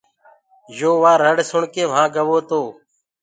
[0.77, 2.61] يو وآ رڙ سُڻڪي وهآنٚ گوو تو